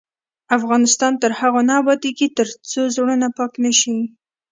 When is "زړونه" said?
2.95-3.27